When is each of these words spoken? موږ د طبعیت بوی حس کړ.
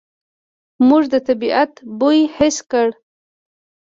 موږ 0.87 1.03
د 1.13 1.15
طبعیت 1.27 1.71
بوی 1.99 2.19
حس 2.35 2.57
کړ. 2.71 2.87